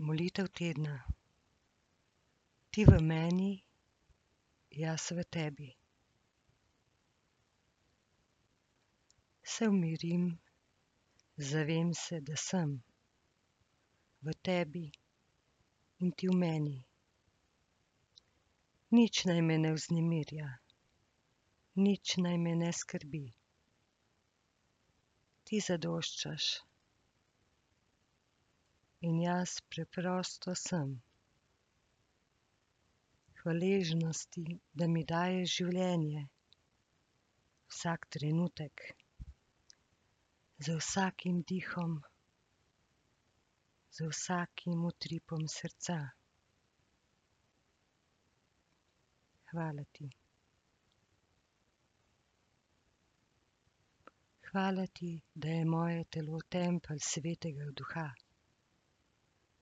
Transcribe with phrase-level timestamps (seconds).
[0.00, 0.94] Molitev tedna.
[2.72, 3.50] Ti v meni,
[4.72, 5.68] jaz v tebi.
[9.44, 10.24] Se umirim,
[11.36, 12.72] zavem se, da sem
[14.24, 14.86] v tebi
[16.00, 16.78] in ti v meni.
[18.96, 20.48] Nič naj me ne vznemirja,
[21.76, 23.26] nič naj me ne skrbi.
[25.44, 26.69] Ti zadoščaš
[29.00, 30.90] in jaz preprosto sem.
[33.40, 34.44] Hvaležnosti,
[34.76, 36.24] da mi daješ življenje,
[37.72, 38.84] vsak trenutek,
[40.60, 41.96] z vsakim dihom,
[43.96, 46.00] z vsakim utripom srca.
[49.50, 50.10] Hvala ti.
[54.50, 58.10] Hvala ti, da je moje telo tempelj Svetega Duha,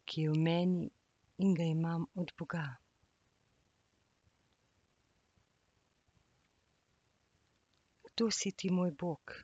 [0.08, 0.84] ki je v meni
[1.44, 2.66] in ga imam od Boga.
[8.06, 9.34] Kdo si ti, moj Bog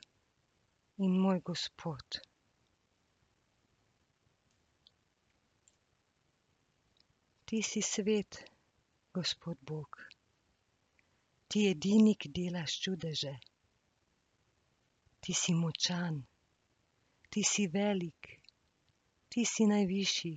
[0.97, 2.19] in moj Gospod?
[7.45, 8.41] Ti si svet,
[9.13, 10.01] Gospod Bog,
[11.47, 13.35] ti edini, ki delaš čudeže.
[15.21, 16.17] Ti si močan,
[17.31, 18.33] ti si velik,
[19.29, 20.35] ti si najvišji.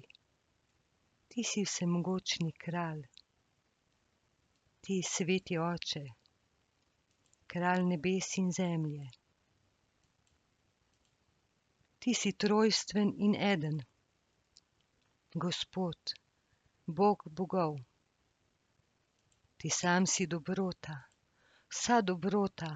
[1.28, 3.04] Ti si vsemogočni kralj.
[4.80, 6.04] Ti sveti oče,
[7.46, 9.06] kralj nebes in zemlje.
[11.98, 13.78] Ti si trojstven in eden,
[15.34, 16.14] Gospod,
[16.86, 17.76] Bog bogov.
[19.56, 20.96] Ti sam si dobrota,
[21.68, 22.70] vsa dobrota,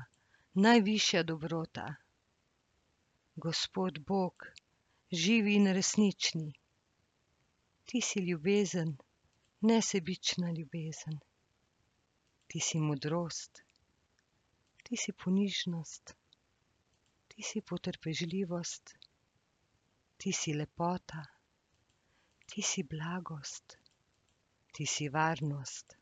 [0.54, 1.94] najvišja dobrota.
[3.36, 4.46] Gospod Bog,
[5.10, 6.61] živi in resnični.
[7.92, 8.90] Ti si ljubezen,
[9.68, 11.16] nesebična ljubezen.
[12.48, 13.58] Ti si modrost,
[14.84, 16.14] ti si ponižnost,
[17.28, 18.94] ti si potrpežljivost,
[20.16, 21.24] ti si lepota,
[22.52, 23.76] ti si blagost,
[24.72, 25.96] ti si varnost,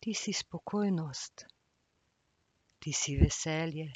[0.00, 1.46] ti si spokojnost,
[2.80, 3.88] ti si veselje,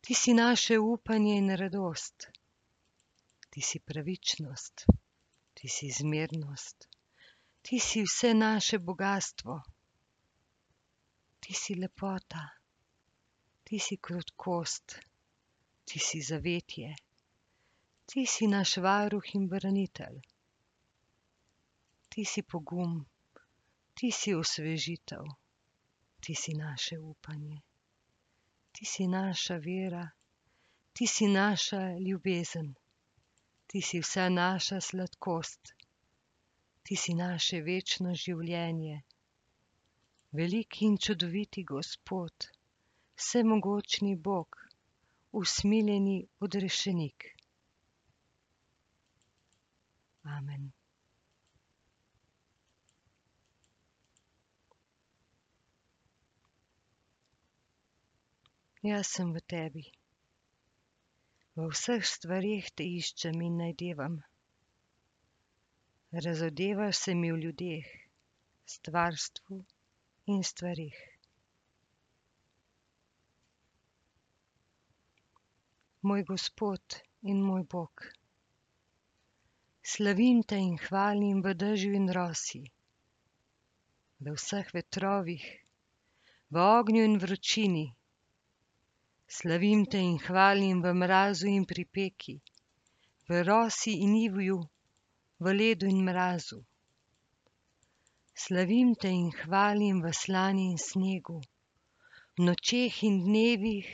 [0.00, 2.28] ti si naše upanje in radost.
[3.56, 4.82] Ti si pravičnost,
[5.56, 6.88] ti si zmernost,
[7.64, 9.54] ti si vse naše bogastvo.
[11.40, 12.44] Ti si lepota,
[13.64, 14.98] ti si krotkost,
[15.88, 16.92] ti si zavetje,
[18.04, 20.20] ti si naš varuh in branitelj.
[22.12, 23.06] Ti si pogum,
[23.96, 25.24] ti si osvežitev,
[26.20, 27.62] ti si naše upanje.
[28.72, 30.10] Ti si naša vera,
[30.92, 32.76] ti si naša ljubezen.
[33.66, 35.72] Ti si vsa naša sladkost,
[36.82, 39.00] ti si naše večno življenje.
[40.32, 42.48] Veliki in čudoviti Gospod,
[43.16, 44.60] vsemogočni Bog,
[45.32, 47.30] usmiljeni odrešenik.
[50.38, 50.72] Amen.
[58.82, 59.88] Jaz sem v tebi.
[61.56, 64.16] V vseh stvareh te iščem in najdevam.
[66.24, 67.86] Razodevaš se mi v ljudeh,
[68.74, 69.56] stvarstvu
[70.34, 70.98] in stvareh.
[76.02, 77.00] Moj Gospod
[77.32, 78.04] in moj Bog,
[79.94, 82.64] slavim te in hvalim v dežju in rosi,
[84.20, 85.46] v vseh vetrovih,
[86.52, 87.86] v ognju in vročini,
[89.28, 92.34] Slavim te in hvalim v mrazu in pri peki,
[93.28, 94.58] v rosi in ivju,
[95.42, 96.58] v ledu in mrazu.
[98.44, 101.40] Slavim te in hvalim v slani in snegu,
[102.34, 103.88] v nočeh in dnevih,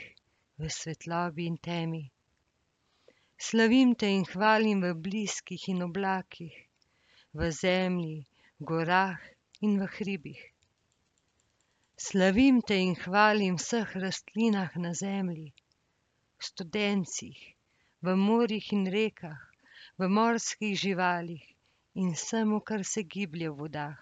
[0.59, 2.05] v svetlobi in temi.
[3.47, 6.55] Slavim te in hvalim v bliskih in oblakih,
[7.33, 8.19] v zemlji,
[8.61, 9.17] gorah
[9.65, 10.41] in v hribih.
[12.03, 15.53] Slavim te in hvalim vseh rastlinah na zemlji,
[16.37, 17.39] v studencih,
[18.05, 19.43] v morjih in rekah,
[19.99, 21.45] v morskih živalih
[22.01, 24.01] in vsemu, kar se giblje v vodah.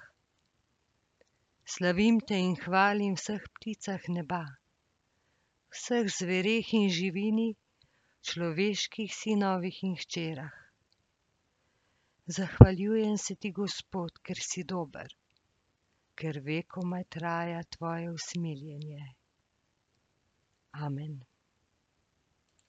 [1.73, 4.43] Slavim te in hvalim vseh pticah neba,
[5.69, 7.49] vseh zvereh in živini,
[8.25, 10.57] človeških sinovih in hčerah.
[12.25, 15.20] Zahvaljujem se ti, Gospod, ker si dober
[16.21, 19.03] ker vekomaj traja tvoje usmiljenje.
[20.87, 21.19] Amen.